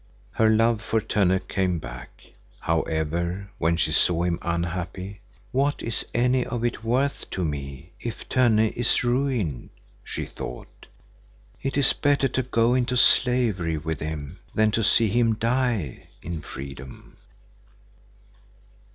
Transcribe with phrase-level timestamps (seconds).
[0.31, 2.23] Her love for Tönne came back,
[2.61, 5.19] however, when she saw him unhappy.
[5.51, 9.69] "What is any of it worth to me if Tönne is ruined?"
[10.03, 10.87] she thought.
[11.61, 16.41] "It is better to go into slavery with him than to see him die in
[16.41, 17.17] freedom."